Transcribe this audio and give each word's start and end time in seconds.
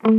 Hola 0.00 0.14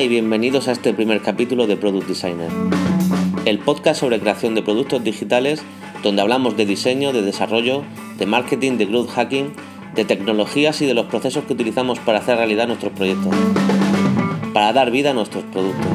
y 0.00 0.08
bienvenidos 0.08 0.68
a 0.68 0.72
este 0.72 0.94
primer 0.94 1.20
capítulo 1.20 1.66
de 1.66 1.76
Product 1.76 2.08
Designer, 2.08 2.48
el 3.44 3.58
podcast 3.58 4.00
sobre 4.00 4.18
creación 4.18 4.54
de 4.54 4.62
productos 4.62 5.04
digitales 5.04 5.62
donde 6.02 6.22
hablamos 6.22 6.56
de 6.56 6.64
diseño, 6.64 7.12
de 7.12 7.20
desarrollo, 7.20 7.82
de 8.16 8.24
marketing, 8.24 8.78
de 8.78 8.86
growth 8.86 9.10
hacking, 9.10 9.52
de 9.94 10.06
tecnologías 10.06 10.80
y 10.80 10.86
de 10.86 10.94
los 10.94 11.04
procesos 11.06 11.44
que 11.44 11.52
utilizamos 11.52 11.98
para 11.98 12.20
hacer 12.20 12.38
realidad 12.38 12.66
nuestros 12.66 12.94
proyectos, 12.94 13.34
para 14.54 14.72
dar 14.72 14.90
vida 14.90 15.10
a 15.10 15.14
nuestros 15.14 15.44
productos. 15.44 15.86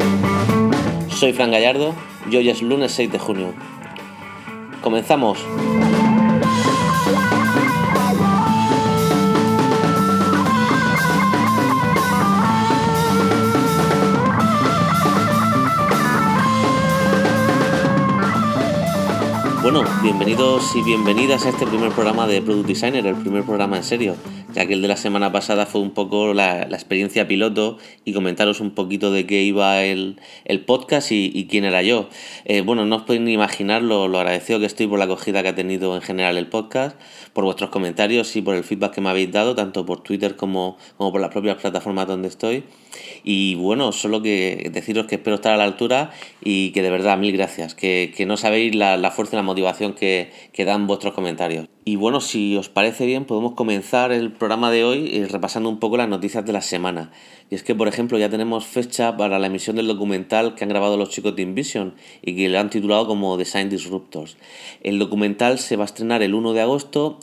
Soy 1.09 1.33
Fran 1.33 1.49
Gallardo 1.49 1.95
y 2.29 2.35
hoy 2.35 2.49
es 2.49 2.61
lunes 2.61 2.91
6 2.91 3.11
de 3.11 3.17
junio. 3.17 3.78
Comenzamos. 4.81 5.39
Bueno, 19.61 19.83
bienvenidos 20.01 20.75
y 20.75 20.81
bienvenidas 20.81 21.45
a 21.45 21.49
este 21.49 21.67
primer 21.67 21.91
programa 21.91 22.25
de 22.25 22.41
Product 22.41 22.65
Designer, 22.65 23.05
el 23.05 23.15
primer 23.15 23.43
programa 23.43 23.77
en 23.77 23.83
serio, 23.83 24.15
ya 24.53 24.65
que 24.65 24.73
el 24.73 24.81
de 24.81 24.87
la 24.87 24.97
semana 24.97 25.31
pasada 25.31 25.65
fue 25.65 25.81
un 25.81 25.91
poco 25.91 26.33
la, 26.33 26.61
experiencia 26.63 27.27
piloto 27.27 27.77
y 28.05 28.13
comentaros 28.13 28.59
un 28.59 28.71
poquito 28.71 29.11
de 29.11 29.25
qué 29.25 29.43
iba 29.43 29.83
el, 29.83 30.19
podcast 30.65 31.11
y, 31.11 31.47
quién 31.49 31.65
era 31.65 31.81
yo. 31.83 32.09
Eh, 32.45 32.61
bueno, 32.61 32.85
no 32.85 32.97
os 32.97 33.01
podéis 33.03 33.21
ni 33.21 33.33
imaginar 33.33 33.81
lo, 33.81 34.07
lo, 34.07 34.19
agradecido 34.19 34.59
que 34.59 34.65
estoy 34.65 34.87
por 34.87 34.99
la 34.99 35.05
acogida 35.05 35.43
que 35.43 35.49
ha 35.49 35.55
tenido 35.55 35.95
en 35.95 36.01
general 36.01 36.37
el 36.37 36.47
podcast, 36.47 36.99
por 37.33 37.43
vuestros 37.43 37.69
comentarios 37.69 38.35
y 38.35 38.41
por 38.41 38.55
el 38.55 38.63
feedback 38.63 38.93
que 38.93 39.01
me 39.01 39.09
habéis 39.09 39.31
dado, 39.31 39.55
tanto 39.55 39.85
por 39.85 40.01
Twitter 40.01 40.35
como, 40.35 40.77
como 40.97 41.11
por 41.11 41.21
las 41.21 41.31
propias 41.31 41.57
plataformas 41.57 42.07
donde 42.07 42.27
estoy. 42.27 42.63
Y 43.23 43.55
bueno, 43.55 43.91
solo 43.91 44.21
que 44.21 44.69
deciros 44.73 45.05
que 45.05 45.15
espero 45.15 45.35
estar 45.35 45.53
a 45.53 45.57
la 45.57 45.63
altura 45.63 46.11
y 46.43 46.71
que 46.71 46.81
de 46.81 46.89
verdad 46.89 47.17
mil 47.17 47.35
gracias, 47.35 47.75
que, 47.75 48.13
no 48.27 48.37
sabéis 48.37 48.75
la, 48.75 49.11
fuerza 49.11 49.35
y 49.35 49.37
la 49.37 49.43
motivación 49.43 49.93
que, 49.93 50.31
que 50.53 50.65
dan 50.65 50.87
vuestros 50.87 51.13
comentarios. 51.13 51.67
Y 51.89 51.95
bueno, 51.95 52.21
si 52.21 52.55
os 52.55 52.69
parece 52.69 53.07
bien, 53.07 53.25
podemos 53.25 53.53
comenzar 53.53 54.11
el 54.11 54.31
programa 54.31 54.69
de 54.69 54.83
hoy 54.83 55.09
eh, 55.11 55.27
repasando 55.27 55.69
un 55.69 55.79
poco 55.79 55.97
las 55.97 56.07
noticias 56.07 56.45
de 56.45 56.53
la 56.53 56.61
semana. 56.61 57.11
Y 57.49 57.55
es 57.55 57.63
que, 57.63 57.73
por 57.73 57.87
ejemplo, 57.87 58.19
ya 58.19 58.29
tenemos 58.29 58.67
fecha 58.67 59.17
para 59.17 59.39
la 59.39 59.47
emisión 59.47 59.75
del 59.75 59.87
documental 59.87 60.53
que 60.53 60.63
han 60.63 60.69
grabado 60.69 60.97
los 60.97 61.09
chicos 61.09 61.35
de 61.35 61.41
InVision 61.41 61.95
y 62.21 62.35
que 62.35 62.47
lo 62.47 62.59
han 62.59 62.69
titulado 62.69 63.07
como 63.07 63.37
Design 63.37 63.71
Disruptors. 63.71 64.37
El 64.83 64.99
documental 64.99 65.57
se 65.57 65.77
va 65.77 65.85
a 65.85 65.85
estrenar 65.85 66.21
el 66.21 66.35
1 66.35 66.53
de 66.53 66.61
agosto 66.61 67.17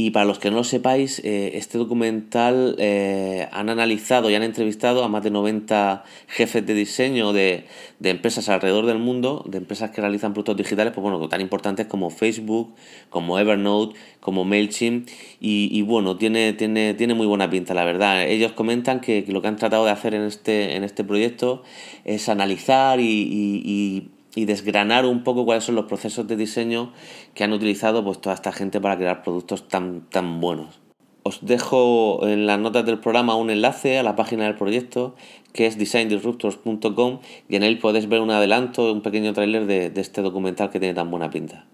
y 0.00 0.12
para 0.12 0.24
los 0.24 0.38
que 0.38 0.48
no 0.52 0.58
lo 0.58 0.64
sepáis, 0.64 1.20
eh, 1.24 1.50
este 1.54 1.76
documental 1.76 2.76
eh, 2.78 3.48
han 3.50 3.68
analizado 3.68 4.30
y 4.30 4.36
han 4.36 4.44
entrevistado 4.44 5.02
a 5.02 5.08
más 5.08 5.24
de 5.24 5.32
90 5.32 6.04
jefes 6.28 6.64
de 6.64 6.74
diseño 6.74 7.32
de, 7.32 7.64
empresas 8.04 8.48
alrededor 8.48 8.86
del 8.86 8.98
mundo, 8.98 9.44
de 9.48 9.58
empresas 9.58 9.90
que 9.90 10.00
realizan 10.00 10.34
productos 10.34 10.56
digitales, 10.56 10.92
pues 10.94 11.02
bueno, 11.02 11.28
tan 11.28 11.40
importantes 11.40 11.86
como 11.86 12.10
Facebook, 12.10 12.76
como 13.10 13.40
Evernote, 13.40 13.96
como 14.20 14.44
MailChimp, 14.44 15.08
y, 15.40 15.82
bueno, 15.82 16.16
tiene, 16.16 16.52
tiene, 16.52 16.94
tiene 16.94 17.14
muy 17.14 17.26
buena 17.26 17.50
pinta, 17.50 17.74
la 17.74 17.84
verdad. 17.84 18.24
Ellos 18.24 18.52
comentan 18.52 19.00
que, 19.00 19.24
lo 19.26 19.42
que 19.42 19.48
han 19.48 19.56
tratado 19.56 19.84
de 19.84 19.90
hacer 19.90 20.14
en 20.14 20.22
este, 20.22 20.76
en 20.76 20.84
este 20.84 21.02
proyecto 21.02 21.64
es 22.04 22.28
analizar 22.28 23.00
y 23.00 23.58
y 23.68 24.17
desgranar 24.36 25.06
un 25.06 25.24
poco 25.24 25.44
cuáles 25.44 25.64
son 25.64 25.74
los 25.74 25.86
procesos 25.86 26.26
de 26.26 26.36
diseño 26.36 26.92
que 27.34 27.44
han 27.44 27.52
utilizado 27.52 28.04
pues, 28.04 28.20
toda 28.20 28.34
esta 28.34 28.52
gente 28.52 28.80
para 28.80 28.96
crear 28.96 29.22
productos 29.22 29.68
tan, 29.68 30.02
tan 30.10 30.40
buenos. 30.40 30.80
Os 31.28 31.40
dejo 31.42 32.26
en 32.26 32.46
las 32.46 32.58
notas 32.58 32.86
del 32.86 33.00
programa 33.00 33.34
un 33.34 33.50
enlace 33.50 33.98
a 33.98 34.02
la 34.02 34.16
página 34.16 34.44
del 34.44 34.54
proyecto 34.54 35.14
que 35.52 35.66
es 35.66 35.76
designdisruptors.com 35.76 37.18
y 37.48 37.56
en 37.56 37.64
él 37.64 37.78
podéis 37.78 38.08
ver 38.08 38.20
un 38.20 38.30
adelanto, 38.30 38.90
un 38.90 39.02
pequeño 39.02 39.32
tráiler 39.34 39.66
de, 39.66 39.92
este 39.96 40.22
documental 40.22 40.70
que 40.70 40.78
tiene 40.78 40.94
tan 40.94 41.10
buena 41.10 41.28
pinta. 41.30 41.66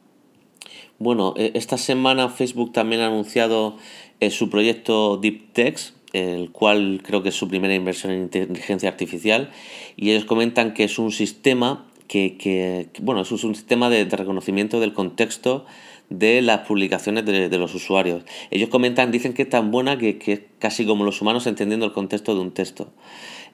Bueno, 0.99 1.35
e, 1.37 1.53
esta 1.55 1.77
semana 1.77 2.31
Facebook 2.31 2.73
también 2.73 3.03
ha 3.03 3.07
anunciado 3.07 3.77
eh, 4.21 4.31
su 4.31 4.51
proyecto 4.51 5.19
DeepText, 5.19 5.95
el 6.13 6.51
cual 6.51 7.03
creo 7.05 7.23
que 7.23 7.29
es 7.29 7.37
su 7.37 7.49
primera 7.49 7.75
inversión 7.75 8.13
en 8.13 8.23
inteligencia 8.23 8.89
artificial, 8.89 9.51
y 9.97 10.11
ellos 10.11 10.25
comentan 10.25 10.75
que 10.75 10.85
es 10.85 10.99
un 10.99 11.13
sistema 11.13 11.87
que, 12.09 12.89
bueno, 13.01 13.23
eso 13.23 13.35
es 13.35 13.45
un 13.45 13.55
sistema 13.55 13.91
de, 13.91 14.05
reconocimiento 14.05 14.81
del 14.81 14.93
contexto 14.93 15.67
de 16.11 16.43
las 16.43 16.61
publicaciones 16.61 17.25
de, 17.25 17.59
los 17.59 17.75
usuarios. 17.75 18.25
Ellos 18.51 18.69
comentan, 18.69 19.11
dicen 19.11 19.33
que 19.33 19.43
es 19.43 19.49
tan 19.49 19.71
buena 19.71 19.99
que, 19.99 20.19
que 20.19 20.33
es 20.33 20.41
casi 20.59 20.87
como 20.87 21.05
los 21.05 21.21
humanos 21.23 21.47
entendiendo 21.47 21.87
el 21.87 21.93
contexto 21.93 22.35
de 22.35 22.41
un 22.41 22.53
texto. 22.53 22.93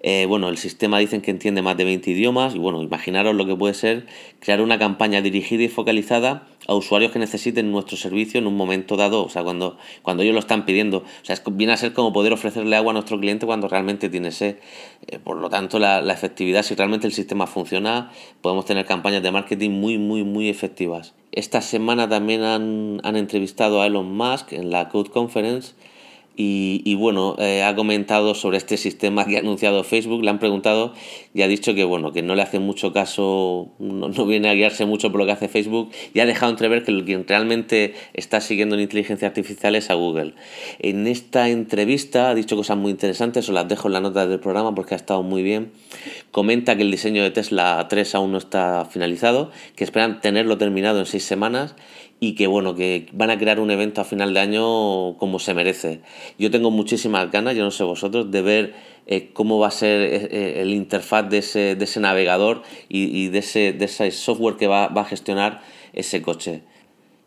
Eh, 0.02 0.24
bueno, 0.26 0.48
el 0.48 0.56
sistema 0.56 0.98
dicen 0.98 1.20
que 1.20 1.30
entiende 1.30 1.60
más 1.60 1.76
de 1.76 1.84
20 1.84 2.10
idiomas 2.10 2.54
y 2.54 2.58
bueno, 2.58 2.82
imaginaros 2.82 3.34
lo 3.34 3.46
que 3.46 3.54
puede 3.54 3.74
ser 3.74 4.06
crear 4.38 4.62
una 4.62 4.78
campaña 4.78 5.20
dirigida 5.20 5.62
y 5.62 5.68
focalizada 5.68 6.46
a 6.70 6.74
usuarios 6.76 7.10
que 7.10 7.18
necesiten 7.18 7.72
nuestro 7.72 7.96
servicio 7.96 8.38
en 8.38 8.46
un 8.46 8.56
momento 8.56 8.96
dado, 8.96 9.24
o 9.24 9.28
sea, 9.28 9.42
cuando, 9.42 9.76
cuando 10.02 10.22
ellos 10.22 10.34
lo 10.34 10.38
están 10.38 10.64
pidiendo. 10.64 10.98
O 10.98 11.24
sea, 11.24 11.36
viene 11.50 11.72
a 11.72 11.76
ser 11.76 11.92
como 11.92 12.12
poder 12.12 12.32
ofrecerle 12.32 12.76
agua 12.76 12.92
a 12.92 12.94
nuestro 12.94 13.18
cliente 13.18 13.44
cuando 13.44 13.66
realmente 13.66 14.08
tiene 14.08 14.30
sed. 14.30 14.58
Eh, 15.08 15.18
por 15.18 15.38
lo 15.38 15.50
tanto, 15.50 15.80
la, 15.80 16.00
la 16.00 16.12
efectividad, 16.12 16.62
si 16.62 16.76
realmente 16.76 17.08
el 17.08 17.12
sistema 17.12 17.48
funciona, 17.48 18.12
podemos 18.40 18.66
tener 18.66 18.86
campañas 18.86 19.20
de 19.20 19.32
marketing 19.32 19.70
muy, 19.70 19.98
muy, 19.98 20.22
muy 20.22 20.48
efectivas. 20.48 21.12
Esta 21.32 21.60
semana 21.60 22.08
también 22.08 22.44
han, 22.44 23.00
han 23.02 23.16
entrevistado 23.16 23.82
a 23.82 23.86
Elon 23.86 24.16
Musk 24.16 24.52
en 24.52 24.70
la 24.70 24.88
Code 24.90 25.10
Conference 25.10 25.74
y, 26.36 26.94
bueno, 26.94 27.36
eh, 27.38 27.62
ha 27.62 27.74
comentado 27.74 28.34
sobre 28.34 28.56
este 28.56 28.78
sistema 28.78 29.26
que 29.26 29.36
ha 29.36 29.40
anunciado 29.40 29.84
Facebook, 29.84 30.22
le 30.22 30.30
han 30.30 30.38
preguntado 30.38 30.94
y 31.34 31.42
ha 31.42 31.48
dicho 31.48 31.74
que 31.74 31.84
bueno, 31.84 32.12
que 32.12 32.22
no 32.22 32.34
le 32.34 32.40
hace 32.40 32.58
mucho 32.58 32.92
caso, 32.94 33.68
no, 33.78 34.08
viene 34.26 34.48
a 34.48 34.54
guiarse 34.54 34.86
mucho 34.86 35.10
por 35.12 35.20
lo 35.20 35.26
que 35.26 35.32
hace 35.32 35.48
Facebook 35.48 35.90
y 36.14 36.20
ha 36.20 36.26
dejado 36.26 36.50
entrever 36.50 36.82
que 36.82 37.04
quien 37.04 37.26
realmente 37.26 37.94
está 38.14 38.40
siguiendo 38.40 38.74
en 38.74 38.80
inteligencia 38.80 39.28
artificial 39.28 39.74
es 39.76 39.90
a 39.90 39.94
Google. 39.94 40.34
En 40.78 41.06
esta 41.06 41.50
entrevista 41.50 42.30
ha 42.30 42.34
dicho 42.34 42.56
cosas 42.56 42.78
muy 42.78 42.90
interesantes, 42.90 43.48
os 43.48 43.54
las 43.54 43.68
dejo 43.68 43.88
en 43.88 43.92
la 43.92 44.00
nota 44.00 44.26
del 44.26 44.40
programa 44.40 44.74
porque 44.74 44.94
ha 44.94 44.96
estado 44.96 45.22
muy 45.22 45.42
bien. 45.42 45.72
Comenta 46.30 46.76
que 46.76 46.82
el 46.82 46.90
diseño 46.90 47.22
de 47.22 47.30
Tesla 47.30 47.86
3 47.90 48.14
aún 48.14 48.32
no 48.32 48.38
está 48.38 48.86
finalizado, 48.90 49.50
que 49.76 49.84
esperan 49.84 50.20
tenerlo 50.20 50.56
terminado 50.56 51.00
en 51.00 51.06
seis 51.06 51.24
semanas 51.24 51.74
y 52.20 52.34
que 52.34 52.46
bueno, 52.46 52.74
que 52.74 53.08
van 53.12 53.30
a 53.30 53.38
crear 53.38 53.58
un 53.58 53.70
evento 53.70 54.02
a 54.02 54.04
final 54.04 54.34
de 54.34 54.40
año 54.40 55.16
como 55.16 55.38
se 55.38 55.54
merece. 55.54 56.00
Yo 56.38 56.50
tengo 56.50 56.70
muchísimas 56.70 57.30
ganas, 57.30 57.56
yo 57.56 57.64
no 57.64 57.70
sé 57.70 57.82
vosotros, 57.82 58.30
de 58.30 58.42
ver 58.42 58.74
eh, 59.06 59.30
cómo 59.32 59.58
va 59.58 59.68
a 59.68 59.70
ser 59.70 60.02
eh, 60.02 60.28
eh, 60.30 60.60
el 60.60 60.70
interfaz 60.70 61.28
de 61.30 61.38
ese, 61.38 61.74
de 61.74 61.84
ese 61.84 61.98
navegador 61.98 62.62
y, 62.90 63.04
y, 63.18 63.28
de, 63.28 63.38
ese, 63.38 63.72
de 63.72 63.86
ese 63.86 64.10
software 64.10 64.56
que 64.56 64.66
va, 64.66 64.88
va 64.88 65.00
a 65.00 65.06
gestionar 65.06 65.62
ese 65.94 66.20
coche. 66.20 66.62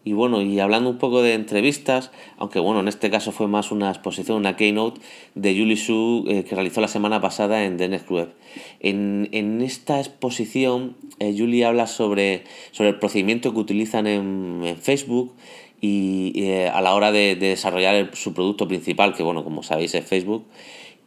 Y 0.06 0.14
bueno, 0.14 0.42
y 0.42 0.60
hablando 0.60 0.90
un 0.90 0.98
poco 0.98 1.22
de 1.22 1.34
entrevistas, 1.34 2.12
aunque 2.38 2.60
bueno, 2.60 2.82
en 2.82 2.90
este 2.90 3.10
caso 3.10 3.32
fue 3.32 3.48
más 3.48 3.72
una 3.72 3.90
exposición, 3.90 4.38
una 4.38 4.58
keynote 4.58 5.00
de 5.36 5.58
Julie 5.58 5.78
Su 5.78 6.26
eh, 6.28 6.44
que 6.44 6.56
realizó 6.56 6.82
la 6.82 6.90
semana 6.90 7.22
pasada 7.22 7.64
en 7.64 7.78
The 7.78 7.88
Next 7.88 8.12
Web. 8.12 8.34
En, 8.82 9.30
en 9.32 9.62
esta 9.62 10.00
exposición, 10.00 10.98
eh, 11.20 11.34
Julie 11.38 11.64
habla 11.64 11.88
sobre, 11.88 12.44
sobre 12.72 12.90
el 12.90 13.00
procedimiento 13.00 13.54
que 13.54 13.60
utilizan 13.60 14.08
en, 14.08 14.76
Facebook 14.82 15.36
y 15.80 16.34
eh, 16.36 16.68
a 16.68 16.82
la 16.82 16.96
hora 16.96 17.14
de, 17.14 17.36
de 17.36 17.50
desarrollar 17.50 18.12
su 18.14 18.34
producto 18.34 18.68
principal, 18.68 19.14
que 19.14 19.24
bueno, 19.24 19.46
como 19.46 19.64
sabéis 19.64 19.96
es 19.96 20.06
Facebook. 20.06 20.46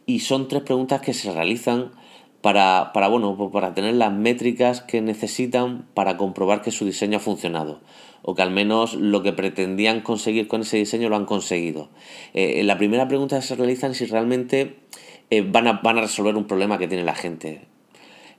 Y 0.07 0.21
son 0.21 0.47
tres 0.47 0.63
preguntas 0.63 1.01
que 1.01 1.13
se 1.13 1.31
realizan 1.31 1.91
para, 2.47 2.93
para, 2.93 3.09
bueno, 3.09 3.51
para 3.51 3.73
tener 3.73 3.95
las 3.95 4.13
métricas 4.13 4.79
que 4.79 5.01
necesitan 5.01 5.85
para 5.93 6.15
comprobar 6.15 6.61
que 6.61 6.71
su 6.71 6.85
diseño 6.85 7.17
ha 7.17 7.19
funcionado 7.19 7.81
o 8.21 8.35
que 8.35 8.41
al 8.41 8.51
menos 8.51 8.93
lo 8.93 9.21
que 9.21 9.33
pretendían 9.33 9.99
conseguir 9.99 10.47
con 10.47 10.61
ese 10.61 10.77
diseño 10.77 11.09
lo 11.09 11.17
han 11.17 11.25
conseguido. 11.25 11.89
Eh, 12.33 12.63
la 12.63 12.77
primera 12.77 13.09
pregunta 13.09 13.35
que 13.35 13.41
se 13.41 13.57
realizan 13.57 13.91
es 13.91 13.97
si 13.97 14.05
realmente 14.05 14.77
eh, 15.29 15.41
van, 15.41 15.67
a, 15.67 15.81
van, 15.83 15.97
a, 15.97 16.01
resolver 16.03 16.37
un 16.37 16.47
problema 16.47 16.77
que 16.77 16.87
tiene 16.87 17.03
la 17.03 17.15
gente. 17.15 17.63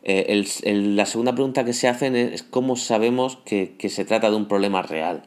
Eh, 0.05 0.43
la 0.64 1.05
segunda 1.05 1.34
pregunta 1.34 1.66
que 1.66 1.75
se 1.75 1.87
hacen 1.87 2.16
es, 2.16 2.43
cómo 2.43 2.76
sabemos 2.76 3.37
que, 3.44 3.76
que, 3.76 3.90
se 3.90 4.06
trata 4.06 4.31
de 4.31 4.37
un 4.37 4.49
problema 4.49 4.81
real. 4.81 5.25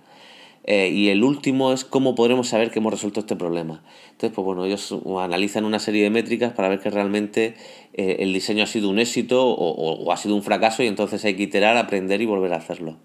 Y 0.67 1.09
el 1.09 1.23
último 1.23 1.73
es 1.73 1.85
cómo 1.85 2.13
podremos 2.13 2.49
saber 2.49 2.71
que 2.71 2.79
hemos 2.79 2.93
resuelto 2.93 3.19
este 3.19 3.35
problema. 3.35 3.83
Entonces, 4.11 4.31
pues 4.35 4.45
bueno, 4.45 4.65
ellos 4.65 4.95
analizan 5.19 5.65
una 5.65 5.79
serie 5.79 6.03
de 6.03 6.09
métricas 6.09 6.53
para 6.53 6.69
ver 6.69 6.79
que 6.79 6.89
realmente 6.89 7.55
el 7.93 8.31
diseño 8.31 8.63
ha 8.63 8.67
sido 8.67 8.89
un 8.89 8.99
éxito 8.99 9.43
o, 9.43 10.11
ha 10.11 10.17
sido 10.17 10.35
un 10.35 10.43
fracaso 10.43 10.83
y 10.83 10.87
entonces 10.87 11.25
hay 11.25 11.35
que 11.35 11.43
iterar, 11.43 11.77
aprender 11.77 12.21
y 12.21 12.25
volver 12.25 12.53
a 12.53 12.57
hacerlo. 12.57 12.97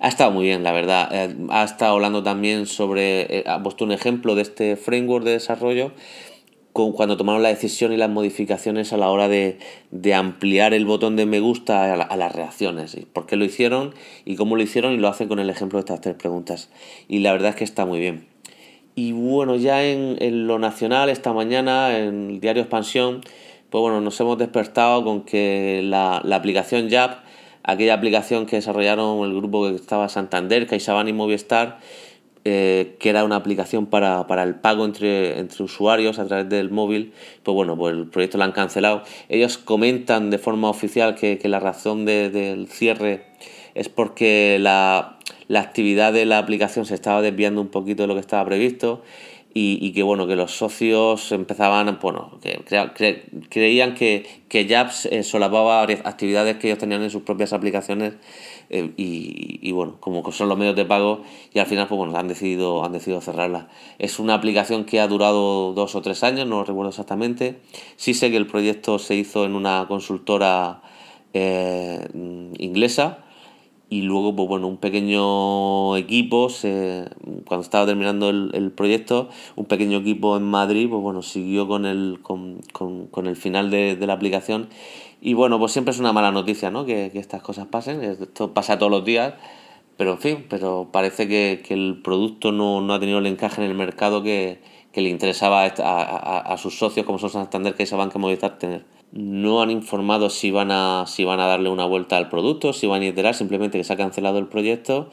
Ha 0.00 0.08
estado 0.08 0.30
muy 0.30 0.44
bien, 0.44 0.62
la 0.62 0.72
verdad. 0.72 1.08
Eh, 1.12 1.34
ha 1.50 1.64
estado 1.64 1.94
hablando 1.94 2.22
también 2.22 2.66
sobre, 2.66 3.38
eh, 3.38 3.44
ha 3.46 3.62
puesto 3.62 3.84
un 3.84 3.92
ejemplo 3.92 4.34
de 4.34 4.42
este 4.42 4.76
framework 4.76 5.24
de 5.24 5.32
desarrollo 5.32 5.92
cuando 6.94 7.16
tomaron 7.16 7.42
la 7.42 7.48
decisión 7.48 7.92
y 7.92 7.96
las 7.96 8.10
modificaciones 8.10 8.92
a 8.92 8.98
la 8.98 9.08
hora 9.08 9.28
de, 9.28 9.58
ampliar 10.14 10.74
el 10.74 10.84
botón 10.84 11.16
de 11.16 11.24
me 11.24 11.40
gusta 11.40 11.94
a, 11.94 12.16
las 12.16 12.34
reacciones. 12.34 12.96
¿Por 13.12 13.26
qué 13.26 13.36
lo 13.36 13.44
hicieron 13.44 13.94
y 14.24 14.36
cómo 14.36 14.56
lo 14.56 14.62
hicieron? 14.62 14.92
Y 14.92 14.98
lo 14.98 15.08
hacen 15.08 15.28
con 15.28 15.38
el 15.38 15.48
ejemplo 15.48 15.78
de 15.78 15.80
estas 15.80 16.00
tres 16.02 16.14
preguntas. 16.14 16.70
Y 17.08 17.20
la 17.20 17.32
verdad 17.32 17.50
es 17.50 17.56
que 17.56 17.64
está 17.64 17.86
muy 17.86 17.98
bien. 17.98 18.26
Y 18.94 19.12
bueno, 19.12 19.56
ya 19.56 19.84
en, 19.84 20.46
lo 20.46 20.58
nacional, 20.58 21.08
esta 21.08 21.32
mañana, 21.32 21.98
en 21.98 22.30
el 22.30 22.40
diario 22.40 22.62
Expansión, 22.62 23.22
pues 23.70 23.80
bueno, 23.80 24.00
nos 24.00 24.18
hemos 24.20 24.38
despertado 24.38 25.02
con 25.04 25.22
que 25.22 25.80
la, 25.82 26.18
aplicación 26.18 26.88
YAP, 26.88 27.24
aquella 27.62 27.94
aplicación 27.94 28.46
que 28.46 28.56
desarrollaron 28.56 29.24
el 29.24 29.34
grupo 29.34 29.68
que 29.68 29.74
estaba 29.74 30.08
Santander, 30.08 30.66
CaixaBank 30.66 31.08
y 31.08 31.12
Movistar, 31.12 31.78
eh, 32.48 32.94
que 33.00 33.08
era 33.08 33.24
una 33.24 33.34
aplicación 33.34 33.86
para, 33.86 34.24
el 34.44 34.54
pago 34.54 34.84
entre, 34.84 35.40
entre, 35.40 35.64
usuarios 35.64 36.20
a 36.20 36.26
través 36.26 36.48
del 36.48 36.70
móvil, 36.70 37.12
pues 37.42 37.56
bueno, 37.56 37.76
pues 37.76 37.96
el 37.96 38.06
proyecto 38.06 38.38
lo 38.38 38.44
han 38.44 38.52
cancelado. 38.52 39.02
Ellos 39.28 39.58
comentan 39.58 40.30
de 40.30 40.38
forma 40.38 40.70
oficial 40.70 41.16
que, 41.16 41.40
la 41.42 41.58
razón 41.58 42.04
del 42.04 42.68
cierre 42.68 43.24
es 43.74 43.88
porque 43.88 44.58
la, 44.60 45.18
actividad 45.52 46.12
de 46.12 46.24
la 46.24 46.38
aplicación 46.38 46.86
se 46.86 46.94
estaba 46.94 47.20
desviando 47.20 47.60
un 47.60 47.66
poquito 47.66 48.04
de 48.04 48.06
lo 48.06 48.14
que 48.14 48.20
estaba 48.20 48.44
previsto 48.44 49.02
y, 49.52 49.90
que 49.90 50.04
bueno, 50.04 50.28
que 50.28 50.36
los 50.36 50.56
socios 50.56 51.32
empezaban, 51.32 51.98
bueno, 52.00 52.38
que 52.42 53.24
creían 53.48 53.94
que, 53.94 54.24
que 54.48 54.68
Japs 54.68 55.06
eh, 55.06 55.24
solapaba 55.24 55.82
actividades 55.82 56.58
que 56.58 56.68
ellos 56.68 56.78
tenían 56.78 57.02
en 57.02 57.10
sus 57.10 57.22
propias 57.22 57.52
aplicaciones 57.52 58.14
eh, 58.70 58.92
y, 58.96 59.70
bueno, 59.72 59.96
como 60.00 60.30
son 60.32 60.48
los 60.48 60.58
medios 60.58 60.76
de 60.76 60.84
pago 60.84 61.22
y 61.52 61.58
al 61.58 61.66
final 61.66 61.88
pues 61.88 61.98
bueno, 61.98 62.16
han 62.16 62.28
decidido, 62.28 62.84
han 62.84 62.92
decidido 62.92 63.20
cerrarla. 63.20 63.68
Es 63.98 64.18
una 64.18 64.34
aplicación 64.34 64.84
que 64.84 65.00
ha 65.00 65.08
durado 65.08 65.72
dos 65.72 65.94
o 65.94 66.02
tres 66.02 66.22
años, 66.22 66.46
no 66.46 66.64
recuerdo 66.64 66.90
exactamente. 66.90 67.60
Sí 67.96 68.14
sé 68.14 68.30
que 68.30 68.36
el 68.36 68.46
proyecto 68.46 68.98
se 68.98 69.14
hizo 69.14 69.44
en 69.44 69.54
una 69.54 69.86
consultora 69.88 70.82
eh, 71.32 72.08
inglesa 72.58 73.25
y 73.88 74.02
luego 74.02 74.34
pues 74.34 74.48
bueno 74.48 74.66
un 74.66 74.78
pequeño 74.78 75.96
equipo 75.96 76.48
cuando 77.44 77.62
estaba 77.62 77.86
terminando 77.86 78.30
el, 78.30 78.72
proyecto 78.72 79.28
un 79.54 79.66
pequeño 79.66 79.98
equipo 79.98 80.36
en 80.36 80.42
Madrid 80.42 80.88
pues 80.90 81.00
bueno 81.00 81.22
siguió 81.22 81.68
con 81.68 81.86
el 81.86 82.18
con, 82.22 82.60
con, 82.72 83.26
el 83.26 83.36
final 83.36 83.70
de, 83.70 83.94
de, 83.94 84.06
la 84.06 84.14
aplicación 84.14 84.68
y 85.20 85.34
bueno, 85.34 85.58
pues 85.58 85.72
siempre 85.72 85.92
es 85.92 85.98
una 85.98 86.12
mala 86.12 86.30
noticia, 86.30 86.70
¿no? 86.70 86.84
Que, 86.84 87.10
estas 87.14 87.42
cosas 87.42 87.66
pasen. 87.66 88.02
Esto 88.02 88.54
pasa 88.54 88.78
todos 88.78 88.92
los 88.92 89.04
días. 89.04 89.34
Pero 89.96 90.12
en 90.12 90.18
fin, 90.18 90.46
pero 90.48 90.90
parece 90.92 91.26
que, 91.26 91.62
el 91.70 92.00
producto 92.02 92.52
no, 92.52 92.92
ha 92.92 93.00
tenido 93.00 93.18
el 93.18 93.26
encaje 93.26 93.62
en 93.62 93.68
el 93.70 93.76
mercado 93.76 94.22
que, 94.22 94.60
le 95.00 95.10
interesaba 95.10 95.64
a, 95.64 96.56
sus 96.58 96.78
socios, 96.78 97.06
como 97.06 97.18
son 97.18 97.30
Santander, 97.30 97.74
que 97.74 97.82
esa 97.82 97.96
banca 97.96 98.18
Movistar, 98.18 98.58
tener. 98.58 98.84
No 99.12 99.62
han 99.62 99.70
informado 99.70 100.30
si 100.30 100.50
van 100.50 100.70
a, 100.70 101.04
si 101.06 101.24
van 101.24 101.40
a 101.40 101.46
darle 101.46 101.70
una 101.70 101.86
vuelta 101.86 102.16
al 102.16 102.28
producto, 102.28 102.72
si 102.72 102.86
van 102.86 103.02
a 103.02 103.06
iterar, 103.06 103.34
simplemente 103.34 103.78
que 103.78 103.84
se 103.84 103.92
ha 103.92 103.96
cancelado 103.96 104.38
el 104.38 104.46
proyecto. 104.46 105.10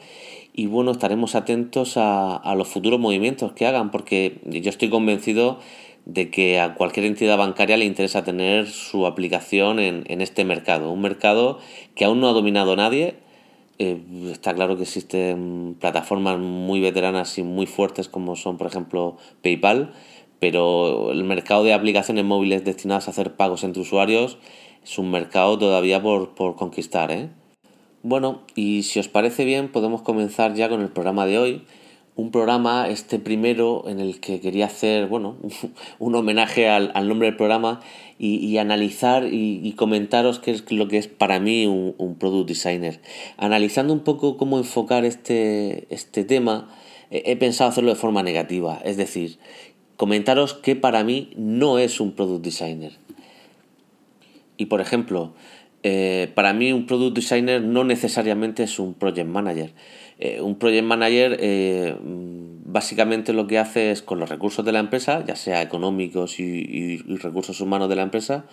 Y 0.52 0.66
bueno, 0.66 0.90
estaremos 0.90 1.34
atentos 1.34 1.96
a, 1.96 2.36
a 2.36 2.54
los 2.54 2.68
futuros 2.68 3.00
movimientos 3.00 3.52
que 3.52 3.66
hagan, 3.66 3.90
porque 3.90 4.40
yo 4.44 4.70
estoy 4.70 4.88
convencido 4.90 5.58
de 6.06 6.30
que 6.30 6.60
a 6.60 6.74
cualquier 6.74 7.06
entidad 7.06 7.38
bancaria 7.38 7.76
le 7.76 7.86
interesa 7.86 8.24
tener 8.24 8.68
su 8.68 9.06
aplicación 9.06 9.78
en, 9.78 10.04
en 10.08 10.20
este 10.20 10.44
mercado. 10.44 10.90
Un 10.92 11.00
mercado 11.00 11.58
que 11.94 12.04
aún 12.04 12.20
no 12.20 12.28
ha 12.28 12.32
dominado 12.32 12.76
nadie. 12.76 13.16
Eh, 13.78 14.00
está 14.30 14.54
claro 14.54 14.76
que 14.76 14.84
existen 14.84 15.76
plataformas 15.80 16.38
muy 16.38 16.80
veteranas 16.80 17.38
y 17.38 17.42
muy 17.42 17.66
fuertes 17.66 18.08
como 18.08 18.36
son, 18.36 18.56
por 18.56 18.68
ejemplo, 18.68 19.16
PayPal, 19.42 19.92
pero 20.38 21.10
el 21.10 21.24
mercado 21.24 21.64
de 21.64 21.74
aplicaciones 21.74 22.24
móviles 22.24 22.64
destinadas 22.64 23.08
a 23.08 23.10
hacer 23.10 23.34
pagos 23.34 23.64
entre 23.64 23.82
usuarios 23.82 24.38
es 24.84 24.98
un 24.98 25.10
mercado 25.10 25.58
todavía 25.58 26.02
por, 26.02 26.34
por 26.34 26.54
conquistar. 26.56 27.10
¿eh? 27.10 27.30
Bueno, 28.02 28.42
y 28.54 28.82
si 28.82 29.00
os 29.00 29.08
parece 29.08 29.44
bien, 29.44 29.72
podemos 29.72 30.02
comenzar 30.02 30.54
ya 30.54 30.68
con 30.68 30.80
el 30.82 30.90
programa 30.90 31.26
de 31.26 31.38
hoy 31.38 31.62
un 32.16 32.30
programa, 32.30 32.88
este 32.88 33.18
primero, 33.18 33.84
en 33.88 33.98
el 33.98 34.20
que 34.20 34.40
quería 34.40 34.66
hacer, 34.66 35.08
bueno, 35.08 35.36
un 35.98 36.14
homenaje 36.14 36.68
al, 36.68 36.92
nombre 37.08 37.26
del 37.26 37.36
programa 37.36 37.80
y, 38.18 38.56
analizar 38.58 39.26
y, 39.30 39.72
comentaros 39.72 40.38
qué 40.38 40.52
es 40.52 40.70
lo 40.70 40.86
que 40.86 40.98
es 40.98 41.08
para 41.08 41.40
mí 41.40 41.66
un, 41.66 42.16
product 42.18 42.48
designer. 42.48 43.00
Analizando 43.36 43.92
un 43.92 44.00
poco 44.00 44.36
cómo 44.36 44.58
enfocar 44.58 45.04
este, 45.04 45.86
este 45.90 46.24
tema, 46.24 46.68
he, 47.10 47.36
pensado 47.36 47.70
hacerlo 47.70 47.90
de 47.90 47.96
forma 47.96 48.22
negativa, 48.22 48.80
es 48.84 48.96
decir, 48.96 49.38
comentaros 49.96 50.54
que 50.54 50.76
para 50.76 51.02
mí 51.02 51.30
no 51.36 51.78
es 51.78 52.00
un 52.00 52.12
product 52.12 52.44
designer. 52.44 52.92
Y 54.56 54.66
por 54.66 54.80
ejemplo, 54.80 55.34
eh, 55.82 56.30
para 56.34 56.52
mí 56.52 56.72
un 56.72 56.86
product 56.86 57.16
designer 57.16 57.60
no 57.60 57.82
necesariamente 57.82 58.62
es 58.62 58.78
un 58.78 58.94
project 58.94 59.28
manager. 59.28 59.72
Eh, 60.18 60.40
un 60.40 60.58
project 60.58 60.86
manager 60.86 61.36
eh, 61.40 61.96
básicamente 62.74 63.32
lo 63.32 63.46
que 63.46 63.60
hace 63.60 63.92
es 63.92 64.02
con 64.02 64.18
los 64.18 64.28
recursos 64.28 64.64
de 64.64 64.72
la 64.72 64.80
empresa, 64.80 65.24
ya 65.24 65.36
sea 65.36 65.62
económicos 65.62 66.40
y, 66.40 66.96
recursos 67.18 67.60
humanos 67.60 67.88
de 67.88 67.94
la 67.94 68.02
empresa, 68.02 68.46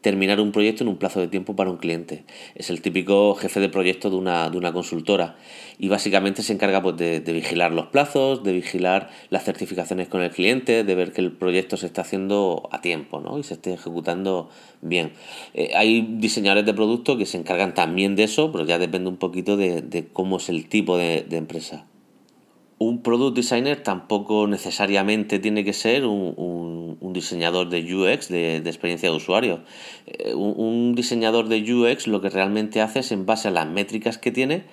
terminar 0.00 0.40
un 0.40 0.50
proyecto 0.50 0.82
en 0.82 0.88
un 0.88 0.96
plazo 0.96 1.20
de 1.20 1.28
tiempo 1.28 1.56
para 1.56 1.68
un 1.68 1.76
cliente. 1.76 2.24
Es 2.54 2.70
el 2.70 2.80
típico 2.80 3.34
jefe 3.34 3.60
de 3.60 3.68
proyecto 3.68 4.08
de 4.08 4.16
una, 4.16 4.72
consultora 4.72 5.36
y 5.78 5.88
básicamente 5.88 6.42
se 6.42 6.54
encarga 6.54 6.82
pues, 6.82 6.96
de, 6.96 7.20
vigilar 7.20 7.72
los 7.72 7.88
plazos, 7.88 8.42
de 8.42 8.54
vigilar 8.54 9.10
las 9.28 9.44
certificaciones 9.44 10.08
con 10.08 10.22
el 10.22 10.30
cliente, 10.30 10.82
de 10.82 10.94
ver 10.94 11.12
que 11.12 11.20
el 11.20 11.32
proyecto 11.32 11.76
se 11.76 11.84
está 11.84 12.00
haciendo 12.00 12.70
a 12.72 12.80
tiempo 12.80 13.20
¿no? 13.20 13.38
y 13.38 13.42
se 13.42 13.54
esté 13.54 13.74
ejecutando 13.74 14.48
bien. 14.80 15.12
Eh, 15.52 15.72
hay 15.74 16.00
diseñadores 16.00 16.64
de 16.64 16.72
producto 16.72 17.18
que 17.18 17.26
se 17.26 17.36
encargan 17.36 17.74
también 17.74 18.16
de 18.16 18.24
eso, 18.24 18.50
pero 18.52 18.64
ya 18.64 18.78
depende 18.78 19.10
un 19.10 19.18
poquito 19.18 19.58
de, 19.58 20.08
cómo 20.14 20.38
es 20.38 20.48
el 20.48 20.66
tipo 20.66 20.96
de, 20.96 21.26
empresa. 21.32 21.84
Un 22.78 23.02
product 23.02 23.36
designer 23.36 23.82
tampoco 23.82 24.46
necesariamente 24.46 25.38
tiene 25.38 25.64
que 25.64 25.72
ser 25.72 26.04
un, 26.04 27.12
diseñador 27.14 27.70
de 27.70 27.80
UX, 27.94 28.28
de, 28.28 28.58
experiencia 28.58 29.08
de 29.08 29.16
usuario. 29.16 29.62
Eh, 30.06 30.34
un, 30.34 30.54
un 30.58 30.94
diseñador 30.94 31.48
de 31.48 31.62
UX 31.72 32.06
lo 32.06 32.20
que 32.20 32.28
realmente 32.28 32.82
hace 32.82 32.98
es 32.98 33.12
en 33.12 33.24
base 33.24 33.48
a 33.48 33.50
las 33.50 33.66
métricas 33.66 34.18
que 34.18 34.30
tiene, 34.30 34.64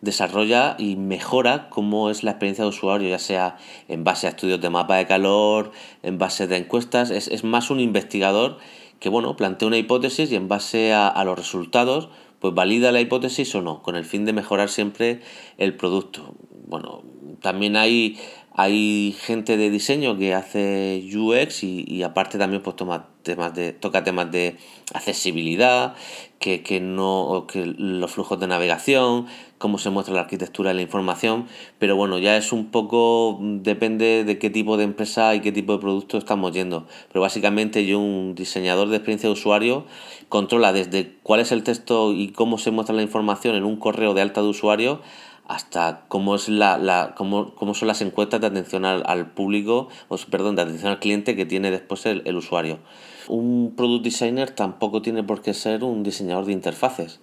desarrolla 0.00 0.76
y 0.78 0.96
mejora 0.96 1.68
cómo 1.68 2.10
es 2.10 2.22
la 2.22 2.32
experiencia 2.32 2.64
de 2.64 2.70
usuario, 2.70 3.08
ya 3.08 3.18
sea 3.18 3.58
en 3.88 4.04
base 4.04 4.26
a 4.26 4.30
estudios 4.30 4.60
de 4.60 4.70
mapa 4.70 4.96
de 4.96 5.06
calor, 5.06 5.72
en 6.02 6.18
base 6.18 6.46
de 6.46 6.56
encuestas, 6.56 7.10
es, 7.10 7.44
más 7.44 7.70
un 7.70 7.80
investigador 7.80 8.58
que 8.98 9.08
bueno, 9.08 9.36
plantea 9.36 9.68
una 9.68 9.78
hipótesis 9.78 10.30
y 10.30 10.36
en 10.36 10.48
base 10.48 10.92
a, 10.92 11.22
los 11.24 11.38
resultados, 11.38 12.08
pues 12.40 12.54
valida 12.54 12.90
la 12.90 13.00
hipótesis 13.00 13.54
o 13.54 13.62
no, 13.62 13.82
con 13.82 13.96
el 13.96 14.04
fin 14.04 14.24
de 14.24 14.32
mejorar 14.32 14.70
siempre 14.70 15.20
el 15.58 15.76
producto. 15.76 16.34
Bueno, 16.66 17.02
también 17.40 17.76
hay, 17.76 18.18
hay 18.52 19.16
gente 19.20 19.56
de 19.56 19.70
diseño 19.70 20.18
que 20.18 20.34
hace 20.34 21.02
UX 21.14 21.62
y, 21.62 21.84
y 21.86 22.02
aparte 22.02 22.38
también 22.38 22.62
pues 22.62 22.76
toma 22.76 23.06
temas 23.22 23.54
de, 23.54 23.72
toca 23.72 24.04
temas 24.04 24.30
de 24.30 24.56
accesibilidad, 24.94 25.94
que, 26.38 26.62
que, 26.62 26.80
no, 26.80 27.46
que 27.46 27.66
los 27.66 28.10
flujos 28.10 28.40
de 28.40 28.46
navegación, 28.46 29.26
cómo 29.58 29.76
se 29.76 29.90
muestra 29.90 30.14
la 30.14 30.22
arquitectura 30.22 30.70
de 30.70 30.74
la 30.74 30.82
información, 30.82 31.46
pero 31.78 31.96
bueno, 31.96 32.18
ya 32.18 32.36
es 32.36 32.52
un 32.52 32.70
poco, 32.70 33.38
depende 33.40 34.24
de 34.24 34.38
qué 34.38 34.48
tipo 34.48 34.78
de 34.78 34.84
empresa 34.84 35.34
y 35.34 35.40
qué 35.40 35.52
tipo 35.52 35.74
de 35.74 35.78
producto 35.78 36.16
estamos 36.16 36.52
yendo. 36.52 36.86
Pero 37.08 37.20
básicamente 37.20 37.84
yo, 37.84 37.98
un 37.98 38.34
diseñador 38.34 38.88
de 38.88 38.96
experiencia 38.96 39.28
de 39.28 39.34
usuario, 39.34 39.84
controla 40.28 40.72
desde 40.72 41.12
cuál 41.22 41.40
es 41.40 41.52
el 41.52 41.62
texto 41.62 42.12
y 42.12 42.28
cómo 42.28 42.56
se 42.56 42.70
muestra 42.70 42.96
la 42.96 43.02
información 43.02 43.54
en 43.54 43.64
un 43.64 43.76
correo 43.76 44.14
de 44.14 44.22
alta 44.22 44.40
de 44.40 44.48
usuario 44.48 45.02
hasta 45.50 46.04
cómo, 46.06 46.36
es 46.36 46.48
la, 46.48 46.78
la 46.78 47.14
cómo, 47.16 47.56
cómo 47.56 47.74
son 47.74 47.88
las 47.88 48.00
encuestas 48.02 48.40
de 48.40 48.46
atención 48.46 48.84
al, 48.84 49.02
al, 49.04 49.32
público, 49.32 49.88
o 50.08 50.16
perdón, 50.30 50.54
de 50.54 50.62
atención 50.62 50.92
al 50.92 51.00
cliente 51.00 51.34
que 51.34 51.44
tiene 51.44 51.72
después 51.72 52.06
el, 52.06 52.22
el 52.24 52.36
usuario. 52.36 52.78
Un 53.26 53.74
product 53.76 54.04
designer 54.04 54.52
tampoco 54.52 55.02
tiene 55.02 55.24
por 55.24 55.42
qué 55.42 55.52
ser 55.52 55.82
un 55.82 56.04
diseñador 56.04 56.46
de 56.46 56.52
interfaces. 56.52 57.20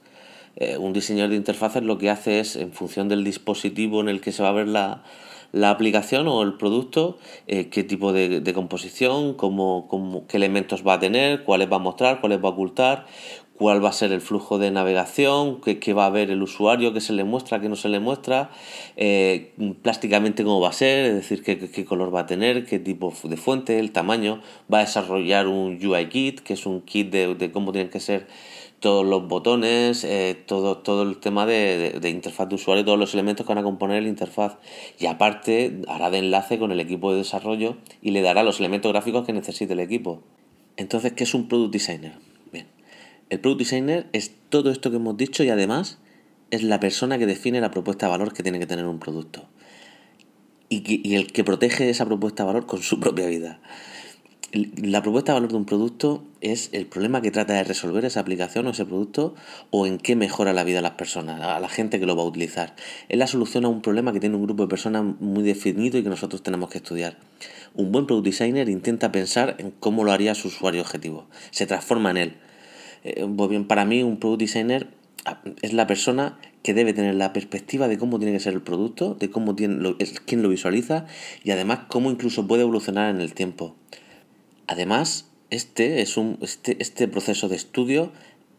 Eh, 0.59 0.77
un 0.77 0.91
diseñador 0.91 1.29
de 1.29 1.37
interfaces 1.37 1.83
lo 1.83 1.99
que 1.99 2.09
hace 2.09 2.39
es, 2.39 2.55
en 2.55 2.73
función 2.73 3.07
del 3.07 3.23
dispositivo 3.23 4.01
en 4.01 4.09
el 4.09 4.19
que 4.21 4.31
se 4.31 4.41
va 4.41 4.49
a 4.49 4.53
ver 4.53 4.67
la, 4.67 5.03
aplicación 5.63 6.27
o 6.27 6.41
el 6.41 6.55
producto, 6.55 7.19
eh, 7.45 7.69
qué 7.69 7.83
tipo 7.83 8.11
de, 8.11 8.53
composición, 8.53 9.35
cómo, 9.35 9.87
cómo, 9.87 10.25
qué 10.27 10.37
elementos 10.37 10.85
va 10.85 10.95
a 10.95 10.99
tener, 10.99 11.43
cuáles 11.43 11.71
va 11.71 11.77
a 11.77 11.79
mostrar, 11.79 12.19
cuáles 12.19 12.43
va 12.43 12.49
a 12.49 12.51
ocultar, 12.53 13.05
cuál 13.57 13.83
va 13.83 13.89
a 13.89 13.93
ser 13.93 14.11
el 14.11 14.21
flujo 14.21 14.59
de 14.59 14.69
navegación, 14.69 15.59
qué, 15.61 15.93
va 15.93 16.05
a 16.05 16.09
ver 16.09 16.29
el 16.29 16.43
usuario, 16.43 16.93
qué 16.93 17.01
se 17.01 17.13
le 17.13 17.23
muestra, 17.23 17.59
qué 17.59 17.69
no 17.69 17.75
se 17.75 17.89
le 17.89 17.99
muestra, 17.99 18.51
eh, 18.95 19.53
plásticamente 19.81 20.43
cómo 20.43 20.59
va 20.61 20.69
a 20.69 20.73
ser, 20.73 21.05
es 21.05 21.15
decir, 21.15 21.43
qué, 21.43 21.85
color 21.85 22.13
va 22.13 22.21
a 22.21 22.25
tener, 22.27 22.65
qué 22.65 22.77
tipo 22.77 23.11
de 23.23 23.35
fuente, 23.35 23.79
el 23.79 23.91
tamaño, 23.91 24.41
va 24.71 24.79
a 24.79 24.81
desarrollar 24.81 25.47
un 25.47 25.83
UI 25.83 26.07
kit, 26.09 26.41
que 26.41 26.53
es 26.53 26.65
un 26.67 26.81
kit 26.81 27.09
de, 27.09 27.33
de 27.33 27.51
cómo 27.51 27.71
tienen 27.71 27.89
que 27.89 27.99
ser 27.99 28.27
todos 28.79 29.03
los 29.03 29.27
botones, 29.27 30.03
eh, 30.03 30.37
todo, 30.45 30.77
todo 30.77 31.01
el 31.01 31.17
tema 31.17 31.47
de, 31.47 31.97
de, 31.99 32.09
interfaz 32.09 32.47
de 32.47 32.55
usuario, 32.55 32.85
todos 32.85 32.99
los 32.99 33.15
elementos 33.15 33.43
que 33.43 33.51
van 33.51 33.57
a 33.57 33.63
componer 33.63 34.03
la 34.03 34.09
interfaz. 34.09 34.57
Y 34.99 35.07
aparte 35.07 35.81
hará 35.87 36.11
de 36.11 36.19
enlace 36.19 36.59
con 36.59 36.71
el 36.71 36.79
equipo 36.79 37.11
de 37.11 37.17
desarrollo 37.17 37.77
y 38.03 38.11
le 38.11 38.21
dará 38.21 38.43
los 38.43 38.59
elementos 38.59 38.91
gráficos 38.91 39.25
que 39.25 39.33
necesite 39.33 39.73
el 39.73 39.79
equipo. 39.79 40.21
Entonces, 40.75 41.13
¿qué 41.13 41.23
es 41.23 41.33
un 41.33 41.47
Product 41.47 41.73
Designer? 41.73 42.26
El 43.29 43.39
Product 43.39 43.59
Designer 43.59 44.07
es 44.13 44.31
todo 44.49 44.71
esto 44.71 44.89
que 44.89 44.97
hemos 44.97 45.17
dicho 45.17 45.43
y 45.43 45.49
además 45.49 45.99
es 46.51 46.63
la 46.63 46.79
persona 46.79 47.17
que 47.17 47.25
define 47.25 47.61
la 47.61 47.71
propuesta 47.71 48.05
de 48.05 48.11
valor 48.11 48.33
que 48.33 48.43
tiene 48.43 48.59
que 48.59 48.67
tener 48.67 48.85
un 48.85 48.99
producto. 48.99 49.47
Y, 50.69 51.07
y 51.07 51.15
el 51.15 51.31
que 51.31 51.43
protege 51.43 51.89
esa 51.89 52.05
propuesta 52.05 52.43
de 52.43 52.47
valor 52.47 52.65
con 52.65 52.81
su 52.81 52.99
propia 53.01 53.27
vida 53.27 53.59
la 54.53 55.01
propuesta 55.01 55.33
de 55.33 55.39
valor 55.39 55.51
de 55.51 55.57
un 55.57 55.65
producto 55.65 56.23
es 56.39 56.69
el 56.71 56.85
problema 56.85 57.21
que 57.21 57.31
trata 57.31 57.53
de 57.53 57.63
resolver 57.63 58.05
esa 58.05 58.21
aplicación 58.21 58.65
o 58.67 58.69
ese 58.69 58.85
producto 58.85 59.35
o 59.71 59.85
en 59.85 59.97
qué 59.97 60.15
mejora 60.15 60.53
la 60.53 60.63
vida 60.63 60.77
de 60.77 60.83
las 60.83 60.91
personas, 60.91 61.41
a 61.41 61.59
la 61.59 61.67
gente 61.67 61.99
que 61.99 62.05
lo 62.05 62.15
va 62.15 62.23
a 62.23 62.25
utilizar. 62.25 62.75
Es 63.09 63.17
la 63.17 63.27
solución 63.27 63.65
a 63.65 63.67
un 63.67 63.81
problema 63.81 64.13
que 64.13 64.19
tiene 64.19 64.35
un 64.35 64.43
grupo 64.43 64.63
de 64.63 64.69
personas 64.69 65.03
muy 65.19 65.43
definido 65.43 65.97
y 65.97 66.03
que 66.03 66.09
nosotros 66.09 66.43
tenemos 66.43 66.69
que 66.69 66.77
estudiar. 66.77 67.17
Un 67.75 67.91
buen 67.91 68.07
product 68.07 68.25
designer 68.25 68.69
intenta 68.69 69.11
pensar 69.11 69.55
en 69.59 69.71
cómo 69.71 70.05
lo 70.05 70.13
haría 70.13 70.33
su 70.33 70.47
usuario 70.47 70.81
objetivo, 70.81 71.27
se 71.51 71.65
transforma 71.65 72.11
en 72.11 72.17
él. 72.17 72.37
Eh, 73.15 73.63
para 73.67 73.85
mí 73.85 74.03
un 74.03 74.17
product 74.17 74.41
designer 74.41 74.87
ah, 75.25 75.41
es 75.61 75.73
la 75.73 75.87
persona 75.87 76.39
que 76.63 76.73
debe 76.73 76.93
tener 76.93 77.15
la 77.15 77.33
perspectiva 77.33 77.87
de 77.87 77.97
cómo 77.97 78.19
tiene 78.19 78.33
que 78.33 78.39
ser 78.39 78.53
el 78.53 78.61
producto, 78.61 79.15
de 79.15 79.29
cómo 79.29 79.55
tiene, 79.55 79.75
lo, 79.75 79.97
quién 80.25 80.41
lo 80.41 80.49
visualiza 80.49 81.05
y 81.43 81.51
además 81.51 81.81
cómo 81.87 82.11
incluso 82.11 82.47
puede 82.47 82.63
evolucionar 82.63 83.13
en 83.13 83.21
el 83.21 83.33
tiempo. 83.33 83.75
Además, 84.67 85.29
este, 85.49 86.01
es 86.01 86.17
un, 86.17 86.37
este, 86.41 86.75
este 86.81 87.07
proceso 87.07 87.47
de 87.47 87.55
estudio 87.55 88.11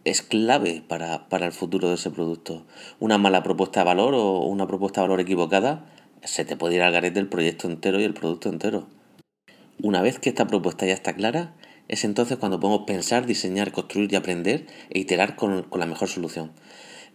es 0.05 0.23
clave 0.23 0.83
para, 0.87 1.27
el 1.31 1.53
futuro 1.53 1.89
de 1.89 1.97
ese 1.97 2.11
producto. 2.11 2.65
Una 2.99 3.19
mala 3.19 3.43
propuesta 3.43 3.81
de 3.81 3.87
valor 3.87 4.15
o 4.15 4.41
una 4.41 4.67
propuesta 4.67 5.01
de 5.01 5.09
valor 5.09 5.21
equivocada 5.21 5.85
se 6.25 6.45
te 6.45 6.57
puede 6.57 6.77
ir 6.77 6.83
al 6.83 6.93
garete 6.93 7.21
el 7.21 7.29
proyecto 7.29 7.69
entero 7.69 8.01
y 8.01 8.05
el 8.05 8.15
producto 8.15 8.49
entero. 8.49 8.87
Una 9.83 10.03
vez 10.03 10.19
que 10.19 10.31
esta 10.31 10.47
propuesta 10.47 10.87
ya 10.87 10.95
está 10.95 11.15
clara, 11.15 11.55
es 11.89 12.05
entonces 12.05 12.37
cuando 12.37 12.61
podemos 12.61 12.87
pensar, 12.87 13.27
diseñar, 13.27 13.73
construir 13.73 14.13
y 14.13 14.17
aprender 14.17 14.67
e 14.91 14.99
iterar 14.99 15.37
con, 15.37 15.67
la 15.73 15.87
mejor 15.87 16.09
solución. 16.09 16.53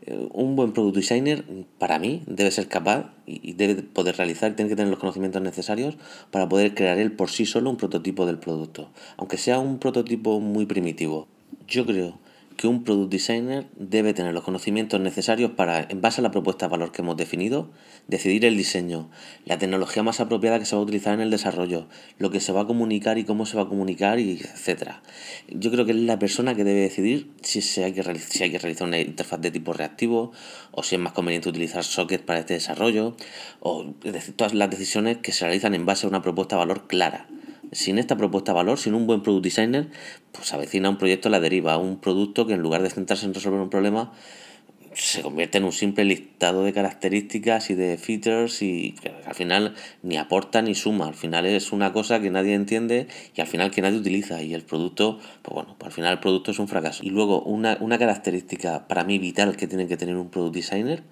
Eh, 0.06 0.28
un 0.34 0.56
buen 0.56 0.74
product 0.74 0.96
designer, 0.96 1.46
para 1.78 2.00
mí, 2.00 2.24
debe 2.26 2.52
ser 2.52 2.68
capaz 2.68 3.14
y 3.26 3.54
debe 3.54 3.84
poder 3.84 4.18
realizar 4.18 4.52
y 4.52 4.56
tiene 4.56 4.70
que 4.70 4.76
tener 4.76 4.90
los 4.90 5.00
conocimientos 5.00 5.42
necesarios 5.42 5.96
para 6.32 6.50
poder 6.50 6.74
crear 6.74 6.98
él 6.98 7.12
por 7.12 7.30
sí 7.30 7.46
solo 7.46 7.70
un 7.70 7.78
prototipo 7.78 8.26
del 8.26 8.40
producto, 8.40 8.90
aunque 9.18 9.38
sea 9.38 9.60
un 9.60 9.80
prototipo 9.80 10.40
muy 10.40 10.66
primitivo. 10.66 11.28
Yo 11.68 11.86
creo 11.86 12.23
que 12.56 12.68
un 12.68 12.84
product 12.84 13.12
designer 13.12 13.68
debe 13.76 14.14
tener 14.14 14.34
los 14.34 14.44
conocimientos 14.44 15.00
necesarios 15.00 15.52
para, 15.52 15.86
en 15.90 16.02
base 16.02 16.22
a 16.22 16.24
la 16.24 16.32
propuesta 16.32 16.68
de 16.68 16.72
valor 16.72 16.92
que 16.92 17.02
hemos 17.02 17.18
definido, 17.18 17.70
decidir 18.08 18.46
el 18.46 18.58
diseño, 18.58 19.10
la 19.46 19.58
tecnología 19.58 20.04
más 20.04 20.20
apropiada 20.20 20.60
que 20.60 20.66
se 20.66 20.76
va 20.76 20.82
a 20.82 20.84
utilizar 20.84 21.14
en 21.14 21.22
el 21.22 21.30
desarrollo, 21.30 21.88
lo 22.18 22.30
que 22.30 22.40
se 22.40 22.52
va 22.52 22.62
a 22.62 22.68
comunicar 22.68 23.18
y 23.18 23.24
cómo 23.24 23.46
se 23.46 23.58
va 23.58 23.64
a 23.64 23.68
comunicar, 23.68 24.20
y 24.20 24.34
etc. 24.34 24.94
Yo 25.50 25.72
creo 25.72 25.86
que 25.86 25.92
es 25.92 25.98
la 25.98 26.20
persona 26.20 26.56
que 26.56 26.64
debe 26.64 26.82
decidir 26.82 27.32
si, 27.42 27.60
hay 27.82 27.94
que 27.94 28.04
si 28.20 28.44
hay 28.44 28.52
que 28.52 28.60
realizar 28.60 28.88
una 28.88 29.00
interfaz 29.00 29.42
de 29.42 29.52
tipo 29.52 29.74
reactivo, 29.74 30.32
o 30.72 30.84
si 30.84 30.96
es 30.96 31.02
más 31.02 31.14
conveniente 31.14 31.50
utilizar 31.50 31.84
socket 31.84 32.24
para 32.24 32.40
este 32.40 32.54
desarrollo, 32.54 33.16
o 33.60 33.86
decir, 34.04 34.36
todas 34.36 34.54
las 34.54 34.70
decisiones 34.70 35.18
que 35.18 35.32
se 35.32 35.46
realizan 35.46 35.74
en 35.74 35.86
base 35.86 36.06
a 36.06 36.10
una 36.10 36.22
propuesta 36.22 36.56
de 36.56 36.60
valor 36.60 36.88
clara 36.88 37.28
sin 37.74 37.98
esta 37.98 38.18
propuesta 38.18 38.52
de 38.52 38.58
valor, 38.58 38.78
sin 38.78 38.94
un 38.94 39.08
buen 39.08 39.22
product 39.22 39.44
designer, 39.44 39.90
pues 40.32 40.54
avecina 40.54 40.90
un 40.90 40.98
proyecto 40.98 41.28
a 41.30 41.32
la 41.32 41.40
deriva, 41.40 41.78
un 41.78 42.00
producto 42.00 42.48
que 42.48 42.54
en 42.54 42.62
lugar 42.62 42.82
de 42.82 42.90
centrarse 42.90 43.26
en 43.26 43.34
resolver 43.34 43.60
un 43.60 43.70
problema, 43.70 44.12
se 44.96 45.22
convierte 45.22 45.58
en 45.58 45.64
un 45.64 45.72
simple 45.72 46.06
listado 46.06 46.64
de 46.64 46.74
características 46.74 47.70
y 47.70 47.76
de 47.76 47.98
features 47.98 48.62
y 48.62 48.96
al 49.26 49.36
final 49.36 49.76
ni 50.02 50.18
aporta 50.18 50.62
ni 50.62 50.76
suma. 50.76 51.08
Al 51.08 51.14
final 51.14 51.46
es 51.46 51.72
una 51.72 51.94
cosa 51.94 52.22
que 52.22 52.30
nadie 52.30 52.54
entiende 52.54 53.08
y 53.36 53.42
al 53.42 53.48
final 53.48 53.72
que 53.72 53.82
nadie 53.82 53.98
utiliza. 53.98 54.42
Y 54.42 54.54
el 54.54 54.64
producto, 54.64 55.20
pues 55.42 55.54
bueno, 55.54 55.76
pues 55.78 55.88
al 55.88 55.94
final 55.94 56.14
el 56.14 56.20
producto 56.20 56.52
es 56.52 56.60
un 56.60 56.68
fracaso. 56.68 57.04
Y 57.04 57.10
luego 57.10 57.42
una, 57.42 57.78
una 57.80 57.98
característica 57.98 58.88
para 58.88 59.04
mí 59.04 59.18
vital 59.18 59.56
que 59.56 59.68
tiene 59.68 59.88
que 59.88 59.98
tener 59.98 60.16
un 60.16 60.30
product 60.30 60.56
designer 60.56 61.04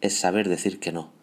es 0.00 0.14
saber 0.14 0.48
decir 0.48 0.78
que 0.80 0.92
no. 0.92 1.15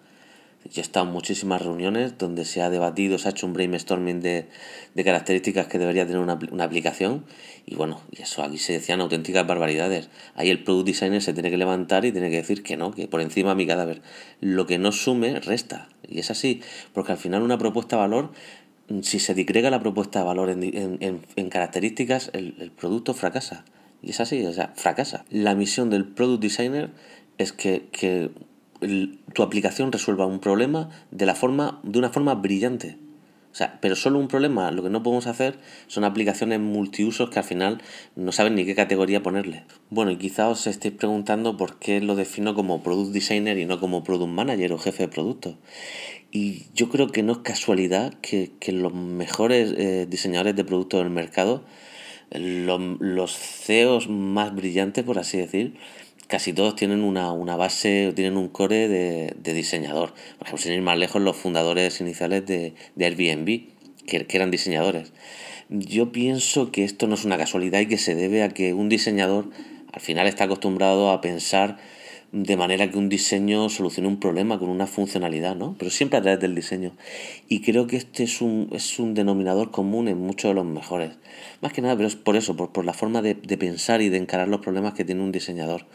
Yo 0.66 0.82
he 0.82 0.82
estado 0.82 1.06
en 1.06 1.12
muchísimas 1.12 1.62
reuniones 1.62 2.18
donde 2.18 2.46
se 2.46 2.62
ha 2.62 2.70
debatido, 2.70 3.18
se 3.18 3.28
ha 3.28 3.32
hecho 3.32 3.46
un 3.46 3.54
brainstorming 3.54 4.22
de, 4.22 4.48
de 4.94 5.04
características 5.04 5.68
que 5.68 5.78
debería 5.78 6.06
tener 6.06 6.22
una, 6.22 6.40
una, 6.52 6.64
aplicación 6.64 7.26
y 7.66 7.76
bueno, 7.76 8.02
y 8.12 8.22
eso 8.22 8.44
aquí 8.44 8.58
se 8.58 8.74
decían 8.74 9.02
auténticas 9.02 9.46
barbaridades. 9.46 10.10
Ahí 10.36 10.50
el 10.50 10.64
product 10.64 10.88
designer 10.88 11.22
se 11.22 11.34
tiene 11.34 11.52
que 11.52 11.58
levantar 11.58 12.06
y 12.06 12.12
tiene 12.12 12.30
que 12.30 12.38
decir 12.38 12.64
que 12.64 12.78
no, 12.78 12.92
que 12.92 13.08
por 13.08 13.22
encima 13.22 13.50
de 13.50 13.56
mi 13.56 13.68
cadáver. 13.68 14.02
Lo 14.40 14.66
que 14.66 14.78
no 14.78 14.92
sume, 14.92 15.40
resta. 15.40 15.90
Y 16.08 16.20
es 16.20 16.32
así, 16.32 16.62
porque 16.94 17.12
al 17.12 17.18
final 17.18 17.42
una 17.42 17.58
propuesta 17.58 17.98
de 17.98 18.02
valor, 18.02 18.32
si 19.02 19.20
se 19.20 19.34
disgrega 19.34 19.70
la 19.70 19.80
propuesta 19.80 20.20
de 20.20 20.26
valor 20.26 20.50
en, 20.50 20.64
en, 20.64 21.26
en 21.36 21.50
características, 21.50 22.30
el, 22.34 22.56
el 22.60 22.72
producto 22.72 23.14
fracasa. 23.14 23.66
Y 24.02 24.12
es 24.12 24.20
así, 24.20 24.46
o 24.46 24.54
sea, 24.54 24.74
fracasa. 24.76 25.26
La 25.30 25.56
misión 25.56 25.90
del 25.90 26.06
product 26.06 26.42
designer 26.42 26.92
es 27.38 27.54
que, 27.54 27.88
que 27.92 28.32
tu 29.34 29.44
aplicación 29.44 29.92
resuelva 29.92 30.26
un 30.26 30.40
problema 30.40 30.90
de, 31.12 31.26
la 31.26 31.36
forma, 31.36 31.80
de 31.84 32.00
una 32.00 32.10
forma 32.10 32.36
brillante. 32.36 32.98
O 33.54 33.56
sea, 33.56 33.78
pero 33.82 33.96
solo 33.96 34.18
un 34.18 34.28
problema, 34.28 34.72
lo 34.72 34.82
que 34.82 34.90
no 34.90 35.04
podemos 35.04 35.28
hacer 35.28 35.60
son 35.86 36.06
aplicaciones 36.06 36.60
multiusos 36.60 37.30
que 37.30 37.38
al 37.38 37.46
final 37.46 37.84
no 38.16 38.32
saben 38.32 38.56
ni 38.56 38.66
qué 38.66 38.74
categoría 38.74 39.22
ponerle. 39.22 39.64
Bueno, 39.92 40.10
y 40.10 40.18
quizá 40.18 40.50
os 40.50 40.66
estéis 40.66 40.96
preguntando 40.96 41.56
por 41.56 41.78
qué 41.78 42.02
lo 42.02 42.16
defino 42.16 42.56
como 42.56 42.82
Product 42.82 43.14
Designer 43.14 43.60
y 43.60 43.66
no 43.66 43.80
como 43.80 44.04
Product 44.04 44.32
Manager 44.32 44.74
o 44.74 44.80
jefe 44.80 45.04
de 45.04 45.10
producto. 45.10 45.60
Y 46.32 46.64
yo 46.74 46.90
creo 46.90 47.10
que 47.10 47.22
no 47.22 47.34
es 47.34 47.38
casualidad 47.40 48.16
que, 48.22 48.52
los 48.70 48.92
mejores 48.92 49.72
eh, 49.78 50.08
diseñadores 50.10 50.56
de 50.56 50.66
productos 50.66 51.04
del 51.04 51.12
mercado, 51.12 51.64
los, 52.32 52.82
los 53.00 53.38
CEOs 53.38 54.10
más 54.10 54.56
brillantes, 54.56 55.04
por 55.04 55.20
así 55.20 55.38
decir, 55.38 55.76
casi 56.34 56.52
todos 56.52 56.76
tienen 56.76 57.04
una, 57.04 57.32
una 57.32 57.56
base, 57.56 58.12
tienen 58.16 58.38
un 58.38 58.48
core 58.48 58.88
de, 58.88 59.54
diseñador. 59.54 60.16
Por 60.40 60.48
ejemplo, 60.48 60.64
sin 60.64 60.74
ir 60.74 60.82
más 60.82 60.98
lejos, 60.98 61.22
los 61.22 61.38
fundadores 61.38 62.02
iniciales 62.02 62.44
de, 62.48 62.74
de 62.96 63.06
Airbnb, 63.06 63.68
que 64.08 64.26
eran 64.30 64.50
diseñadores. 64.50 65.14
Yo 65.70 66.12
pienso 66.12 66.72
que 66.72 66.86
esto 66.86 67.06
no 67.06 67.14
es 67.14 67.24
una 67.24 67.38
casualidad 67.38 67.82
y 67.82 67.86
que 67.86 68.00
se 68.00 68.16
debe 68.16 68.42
a 68.42 68.50
que 68.50 68.74
un 68.74 68.90
diseñador 68.90 69.52
al 69.92 70.02
final 70.02 70.26
está 70.26 70.46
acostumbrado 70.46 71.12
a 71.12 71.22
pensar 71.22 71.78
de 72.34 72.58
manera 72.58 72.90
que 72.90 72.98
un 72.98 73.10
diseño 73.10 73.70
solucione 73.70 74.08
un 74.08 74.20
problema 74.20 74.58
con 74.58 74.70
una 74.70 74.88
funcionalidad, 74.88 75.56
¿no? 75.56 75.76
Pero 75.78 75.92
siempre 75.92 76.18
a 76.18 76.22
través 76.24 76.40
del 76.40 76.56
diseño. 76.56 76.94
Y 77.48 77.62
creo 77.62 77.86
que 77.86 77.96
este 77.96 78.24
es 78.24 78.42
un, 78.42 78.70
es 78.72 78.98
un 78.98 79.14
denominador 79.14 79.70
común 79.70 80.08
en 80.08 80.18
muchos 80.18 80.50
de 80.50 80.56
los 80.56 80.66
mejores. 80.66 81.12
Más 81.62 81.74
que 81.74 81.84
nada, 81.84 81.96
pero 81.96 82.08
es 82.08 82.16
por 82.16 82.36
eso, 82.36 82.56
por, 82.56 82.72
por 82.72 82.86
la 82.86 82.94
forma 82.94 83.22
de, 83.22 83.36
de 83.36 83.58
pensar 83.60 84.02
y 84.02 84.10
de 84.10 84.18
encarar 84.18 84.48
los 84.48 84.62
problemas 84.62 84.96
que 84.96 85.06
tiene 85.06 85.22
un 85.22 85.32
diseñador. 85.32 85.86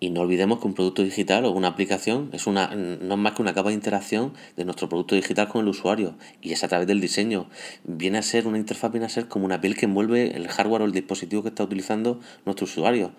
Y 0.00 0.10
no 0.10 0.22
olvidemos 0.22 0.58
que 0.58 0.66
un 0.66 0.74
producto 0.74 1.04
digital 1.04 1.44
o 1.44 1.52
una 1.52 1.68
aplicación 1.68 2.30
es 2.32 2.48
una, 2.48 2.74
no 2.74 3.14
es 3.14 3.20
más 3.20 3.34
que 3.34 3.42
una 3.42 3.54
capa 3.54 3.68
de 3.68 3.76
interacción 3.76 4.32
de 4.56 4.64
nuestro 4.64 4.88
producto 4.88 5.14
digital 5.14 5.46
con 5.46 5.60
el 5.60 5.68
usuario. 5.68 6.16
Y 6.40 6.50
es 6.50 6.64
a 6.64 6.68
través 6.68 6.88
del 6.88 7.00
diseño. 7.00 7.46
Viene 7.84 8.18
a 8.18 8.22
ser 8.22 8.48
una 8.48 8.58
interfaz, 8.58 8.90
viene 8.90 9.06
a 9.06 9.08
ser 9.08 9.28
como 9.28 9.44
una 9.44 9.60
piel 9.60 9.76
que 9.76 9.84
envuelve 9.84 10.36
el 10.36 10.48
hardware 10.48 10.82
o 10.82 10.86
el 10.86 10.90
dispositivo 10.90 11.44
que 11.44 11.50
está 11.50 11.62
utilizando 11.62 12.18
nuestro 12.44 12.64
usuario. 12.64 13.12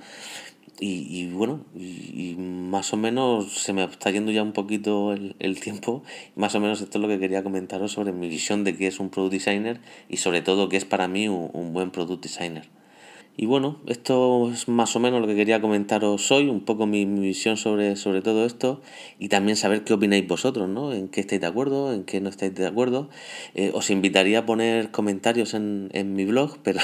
Y, 0.80 1.28
bueno, 1.28 1.64
y, 1.76 2.36
más 2.38 2.94
o 2.94 2.98
menos 2.98 3.54
se 3.54 3.74
me 3.74 3.84
está 3.84 4.10
yendo 4.10 4.32
ya 4.32 4.42
un 4.42 4.54
poquito 4.54 5.14
el, 5.14 5.60
tiempo. 5.60 6.04
Más 6.36 6.56
o 6.56 6.60
menos 6.60 6.82
esto 6.82 6.98
es 6.98 7.02
lo 7.02 7.08
que 7.08 7.20
quería 7.20 7.44
comentaros 7.44 7.92
sobre 7.92 8.12
mi 8.12 8.28
visión 8.28 8.64
de 8.64 8.76
qué 8.76 8.88
es 8.88 9.00
un 9.00 9.10
product 9.10 9.34
designer 9.34 9.80
y 10.10 10.18
sobre 10.18 10.42
todo 10.42 10.70
qué 10.70 10.78
es 10.78 10.86
para 10.86 11.08
mí 11.08 11.28
un, 11.30 11.74
buen 11.74 11.92
product 11.92 12.24
designer. 12.24 12.68
Y 13.36 13.48
bueno, 13.48 13.80
esto 13.88 14.52
es 14.52 14.68
más 14.68 14.96
o 14.96 15.00
menos 15.00 15.20
lo 15.20 15.26
que 15.26 15.36
quería 15.36 15.60
comentaros 15.60 16.32
hoy, 16.32 16.50
un 16.50 16.66
poco 16.66 16.86
mi, 16.86 17.04
visión 17.06 17.58
sobre, 17.58 17.96
sobre 17.96 18.22
todo 18.22 18.46
esto 18.46 18.80
y 19.18 19.30
también 19.30 19.58
saber 19.58 19.84
qué 19.84 19.94
opináis 19.94 20.28
vosotros, 20.28 20.70
¿no? 20.70 20.94
En 20.94 21.08
qué 21.08 21.22
estáis 21.22 21.42
de 21.42 21.48
acuerdo, 21.48 21.94
en 21.94 22.04
qué 22.04 22.22
no 22.22 22.30
estáis 22.30 22.54
de 22.54 22.68
acuerdo. 22.68 23.10
Eh, 23.56 23.72
os 23.74 23.90
invitaría 23.90 24.40
a 24.40 24.46
poner 24.46 24.92
comentarios 24.92 25.56
en, 25.56 25.90
en 25.94 26.14
mi 26.14 26.26
blog, 26.26 26.60
pero, 26.64 26.82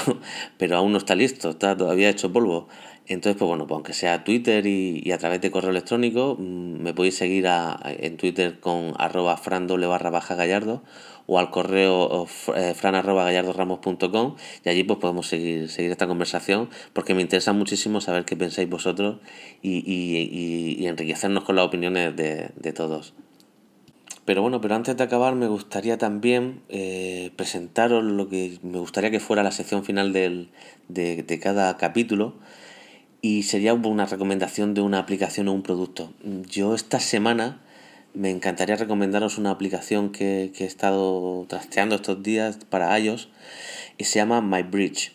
pero 0.58 0.76
aún 0.76 0.90
no 0.90 0.98
está 0.98 1.14
listo, 1.14 1.50
está 1.50 1.76
todavía 1.76 2.08
hecho 2.08 2.32
polvo. 2.32 2.68
Entonces, 3.06 3.36
pues 3.38 3.48
bueno, 3.48 3.66
pues 3.66 3.74
aunque 3.76 3.92
sea 3.92 4.22
Twitter 4.22 4.66
y, 4.66 5.10
a 5.10 5.18
través 5.18 5.40
de 5.40 5.50
correo 5.50 5.70
electrónico, 5.70 6.36
mm, 6.38 6.80
me 6.80 6.94
podéis 6.94 7.16
seguir 7.16 7.46
en 7.48 8.16
Twitter 8.16 8.60
con 8.60 8.94
arroba 8.98 9.36
fran 9.36 9.66
barra 9.66 10.10
baja 10.10 10.36
gallardo 10.36 10.82
o 11.26 11.38
al 11.38 11.50
correo 11.50 12.26
eh, 12.56 12.74
fran 12.74 12.96
arroba 12.96 13.24
gallardoramos.com 13.24 14.36
y 14.64 14.68
allí 14.68 14.82
pues 14.82 14.98
podemos 14.98 15.28
seguir, 15.28 15.68
seguir 15.68 15.92
esta 15.92 16.08
conversación 16.08 16.68
porque 16.92 17.14
me 17.14 17.22
interesa 17.22 17.52
muchísimo 17.52 18.00
saber 18.00 18.24
qué 18.24 18.36
pensáis 18.36 18.68
vosotros 18.68 19.18
y, 19.62 20.84
enriquecernos 20.86 21.44
con 21.44 21.54
las 21.54 21.66
opiniones 21.66 22.16
de, 22.16 22.72
todos. 22.72 23.14
Pero 24.24 24.42
bueno, 24.42 24.60
pero 24.60 24.74
antes 24.74 24.96
de 24.96 25.04
acabar 25.04 25.36
me 25.36 25.46
gustaría 25.46 25.98
también 25.98 26.62
eh, 26.68 27.30
presentaros 27.36 28.02
lo 28.02 28.28
que 28.28 28.58
me 28.62 28.78
gustaría 28.78 29.12
que 29.12 29.20
fuera 29.20 29.44
la 29.44 29.52
sección 29.52 29.84
final 29.84 30.12
del, 30.12 30.50
de, 30.88 31.22
de 31.22 31.38
cada 31.38 31.76
capítulo 31.76 32.34
y 33.22 33.42
sería 33.42 33.74
una 33.74 34.06
recomendación 34.06 34.74
de 34.74 34.80
una 34.80 34.98
aplicación 34.98 35.48
o 35.48 35.52
un 35.52 35.62
producto. 35.62 36.12
Yo 36.48 36.74
esta 36.74 37.00
semana 37.00 37.60
me 38.14 38.30
encantaría 38.30 38.76
recomendaros 38.76 39.38
una 39.38 39.50
aplicación 39.50 40.10
que, 40.10 40.52
he 40.58 40.64
estado 40.64 41.44
trasteando 41.48 41.96
estos 41.96 42.22
días 42.22 42.58
para 42.68 42.98
iOS 42.98 43.28
y 43.98 44.04
se 44.04 44.18
llama 44.18 44.40
MyBridge. 44.40 45.12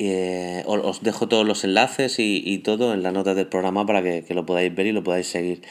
Eh, 0.00 0.62
os 0.66 1.02
dejo 1.02 1.28
todos 1.28 1.44
los 1.44 1.64
enlaces 1.64 2.16
y, 2.18 2.58
todo 2.58 2.94
en 2.94 3.02
la 3.02 3.10
nota 3.10 3.34
del 3.34 3.48
programa 3.48 3.84
para 3.84 4.02
que, 4.02 4.22
que, 4.22 4.34
lo 4.34 4.46
podáis 4.46 4.72
ver 4.74 4.86
y 4.86 4.92
lo 4.92 5.02
podáis 5.02 5.26
seguir. 5.26 5.62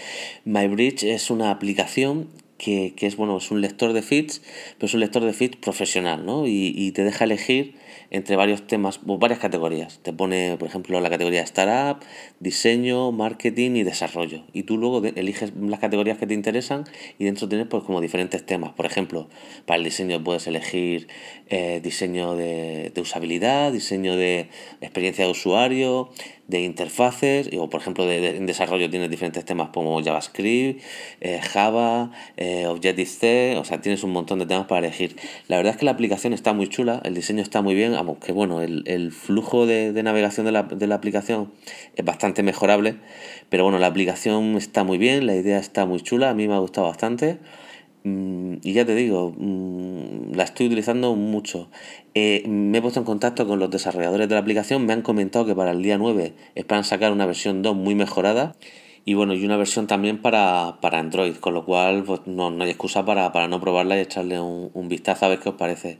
MyBridge 0.43 1.03
es 1.03 1.29
una 1.29 1.49
aplicación 1.51 2.27
que, 2.57 2.93
es 2.99 3.15
bueno, 3.15 3.37
es 3.37 3.51
un 3.51 3.61
lector 3.61 3.93
de 3.93 4.01
feeds, 4.01 4.41
pero 4.77 4.87
es 4.87 4.93
un 4.93 4.99
lector 4.99 5.23
de 5.23 5.33
feeds 5.33 5.57
profesional, 5.57 6.25
¿no? 6.25 6.47
Y, 6.47 6.73
y 6.75 6.91
te 6.91 7.03
deja 7.03 7.25
elegir 7.25 7.75
entre 8.11 8.35
varios 8.35 8.65
temas, 8.67 8.99
varias 9.03 9.39
categorías. 9.39 9.99
Te 9.99 10.13
pone, 10.13 10.55
por 10.57 10.67
ejemplo, 10.67 10.99
la 10.99 11.09
categoría 11.09 11.41
Startup, 11.41 12.03
diseño, 12.39 13.11
marketing 13.11 13.71
y 13.71 13.83
desarrollo. 13.83 14.43
Y 14.53 14.63
tú 14.63 14.77
luego 14.77 15.05
eliges 15.05 15.53
las 15.59 15.79
categorías 15.79 16.17
que 16.17 16.27
te 16.27 16.33
interesan 16.33 16.85
y 17.19 17.25
dentro 17.25 17.49
tienes 17.49 17.67
pues 17.67 17.83
como 17.83 18.01
diferentes 18.01 18.45
temas. 18.45 18.73
Por 18.73 18.85
ejemplo, 18.85 19.27
para 19.65 19.77
el 19.77 19.83
diseño 19.83 20.23
puedes 20.23 20.47
elegir 20.47 21.07
eh, 21.49 21.81
diseño 21.83 22.35
de, 22.35 22.91
de 22.93 23.01
usabilidad, 23.01 23.71
diseño 23.71 24.15
de 24.15 24.49
experiencia 24.81 25.25
de 25.25 25.31
usuario, 25.31 26.09
de 26.47 26.61
interfaces, 26.61 27.49
o 27.57 27.69
por 27.69 27.81
ejemplo 27.81 28.05
de, 28.05 28.37
en 28.37 28.45
desarrollo 28.45 28.89
tienes 28.89 29.09
diferentes 29.09 29.43
temas 29.43 29.69
como 29.69 30.01
JavaScript, 30.01 30.81
eh, 31.21 31.39
Java, 31.41 32.11
eh, 32.37 32.67
Objective-C, 32.67 33.57
o 33.57 33.65
sea, 33.65 33.81
tienes 33.81 34.03
un 34.03 34.11
montón 34.11 34.39
de 34.39 34.45
temas 34.45 34.65
para 34.67 34.79
elegir. 34.79 35.17
La 35.47 35.57
verdad 35.57 35.73
es 35.73 35.79
que 35.79 35.85
la 35.85 35.91
aplicación 35.91 36.33
está 36.33 36.53
muy 36.53 36.67
chula, 36.67 37.01
el 37.03 37.13
diseño 37.13 37.41
está 37.41 37.61
muy 37.61 37.75
bien, 37.75 37.95
aunque 37.95 38.31
bueno, 38.31 38.61
el, 38.61 39.11
flujo 39.11 39.65
de, 39.65 39.91
navegación 40.03 40.45
de 40.45 40.51
la, 40.51 40.63
de 40.63 40.87
la, 40.87 40.95
aplicación 40.95 41.51
es 41.95 42.05
bastante 42.05 42.43
mejorable, 42.43 42.95
pero 43.49 43.63
bueno, 43.63 43.79
la 43.79 43.87
aplicación 43.87 44.55
está 44.55 44.83
muy 44.83 44.97
bien, 44.97 45.25
la 45.25 45.35
idea 45.35 45.59
está 45.59 45.85
muy 45.85 46.01
chula, 46.01 46.29
a 46.29 46.33
mí 46.33 46.47
me 46.47 46.53
ha 46.53 46.59
gustado 46.59 46.87
bastante. 46.87 47.39
Mm, 48.07 48.59
y 48.63 48.73
ya 48.73 48.85
te 48.85 48.95
digo, 48.95 49.33
mm, 49.37 50.33
la 50.35 50.43
estoy 50.43 50.67
utilizando 50.67 51.15
mucho. 51.15 51.69
Eh, 52.13 52.43
me 52.47 52.77
he 52.77 52.81
puesto 52.81 52.99
en 52.99 53.05
contacto 53.05 53.45
con 53.47 53.59
los 53.59 53.69
desarrolladores 53.69 54.29
de 54.29 54.35
la 54.35 54.41
aplicación, 54.41 54.85
me 54.85 54.93
han 54.93 55.01
comentado 55.01 55.45
que 55.45 55.55
para 55.55 55.71
el 55.71 55.81
día 55.83 55.97
9 55.97 56.33
esperan 56.55 56.83
sacar 56.85 57.11
una 57.11 57.25
versión 57.25 57.61
2 57.61 57.75
muy 57.75 57.95
mejorada 57.95 58.55
y 59.05 59.13
bueno, 59.13 59.33
y 59.33 59.45
una 59.45 59.57
versión 59.57 59.87
también 59.87 60.21
para, 60.21 60.77
Android, 60.81 61.35
con 61.35 61.53
lo 61.53 61.65
cual 61.65 62.03
pues, 62.03 62.21
no, 62.27 62.47
hay 62.61 62.69
excusa 62.69 63.05
para, 63.05 63.47
no 63.47 63.59
probarla 63.59 63.97
y 63.97 64.01
echarle 64.01 64.39
un, 64.39 64.71
un 64.73 64.89
vistazo 64.89 65.25
a 65.25 65.29
ver 65.29 65.39
qué 65.39 65.49
os 65.49 65.55
parece. 65.55 65.99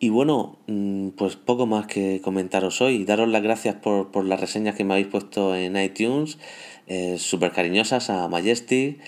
Y 0.00 0.10
bueno, 0.10 0.58
mm, 0.68 1.10
pues 1.10 1.34
poco 1.36 1.66
más 1.66 1.86
que 1.86 2.20
comentaros 2.22 2.80
hoy. 2.80 3.04
Daros 3.04 3.28
las 3.28 3.42
gracias 3.42 3.74
por, 3.76 4.12
por 4.12 4.24
las 4.24 4.40
reseñas 4.40 4.76
que 4.76 4.84
me 4.84 4.94
habéis 4.94 5.08
puesto 5.08 5.56
en 5.56 5.76
iTunes, 5.76 6.38
eh, 6.86 7.18
súper 7.18 7.50
cariñosas 7.52 8.08
a 8.08 8.28
Majesty, 8.28 8.98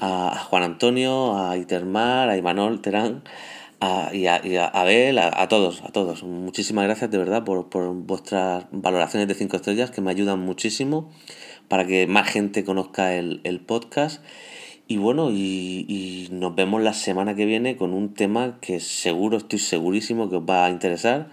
a, 0.00 0.44
Juan 0.48 0.62
Antonio, 0.62 1.36
a 1.36 1.56
Itermar, 1.56 2.28
a 2.28 2.36
Imanol 2.36 2.80
Terán 2.80 3.22
a, 3.80 4.10
y, 4.12 4.26
a, 4.26 4.40
y 4.44 4.56
Abel, 4.56 5.18
a, 5.18 5.48
todos, 5.48 5.82
a 5.82 5.88
todos. 5.88 6.22
Muchísimas 6.22 6.84
gracias 6.84 7.10
de 7.10 7.18
verdad 7.18 7.44
por, 7.44 7.68
por 7.68 7.92
vuestras 7.92 8.66
valoraciones 8.72 9.28
de 9.28 9.34
5 9.34 9.56
estrellas 9.56 9.90
que 9.90 10.00
me 10.00 10.10
ayudan 10.10 10.40
muchísimo 10.40 11.10
para 11.68 11.86
que 11.86 12.06
más 12.06 12.28
gente 12.28 12.64
conozca 12.64 13.14
el, 13.14 13.40
el 13.44 13.60
podcast. 13.60 14.22
Y 14.90 14.96
bueno, 14.96 15.30
y, 15.30 16.26
nos 16.32 16.54
vemos 16.56 16.82
la 16.82 16.92
semana 16.94 17.36
que 17.36 17.46
viene 17.46 17.76
con 17.76 17.92
un 17.92 18.12
tema 18.12 18.58
que 18.60 18.80
seguro, 18.80 19.36
estoy 19.36 19.60
segurísimo 19.60 20.28
que 20.28 20.36
os 20.36 20.42
va 20.42 20.66
a 20.66 20.70
interesar. 20.70 21.30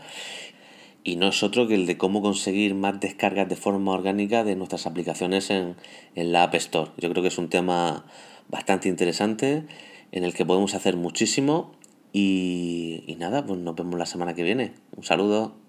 Y 1.03 1.15
no 1.15 1.29
es 1.29 1.41
otro 1.41 1.67
que 1.67 1.73
el 1.73 1.87
de 1.87 1.97
cómo 1.97 2.21
conseguir 2.21 2.75
más 2.75 2.99
descargas 2.99 3.49
de 3.49 3.55
forma 3.55 3.93
orgánica 3.93 4.43
de 4.43 4.55
nuestras 4.55 4.85
aplicaciones 4.85 5.49
en, 5.49 5.75
en 6.13 6.31
la 6.31 6.43
App 6.43 6.53
Store. 6.53 6.91
Yo 6.97 7.09
creo 7.09 7.23
que 7.23 7.29
es 7.29 7.37
un 7.39 7.49
tema 7.49 8.05
bastante 8.49 8.89
interesante 8.89 9.63
en 10.11 10.23
el 10.23 10.33
que 10.33 10.45
podemos 10.45 10.73
hacer 10.73 10.95
muchísimo. 10.95 11.71
Y, 12.13 13.03
y 13.05 13.15
nada, 13.15 13.45
pues 13.45 13.59
nos 13.59 13.75
vemos 13.75 13.99
la 13.99 14.05
semana 14.05 14.33
que 14.33 14.43
viene. 14.43 14.73
Un 14.95 15.03
saludo. 15.03 15.66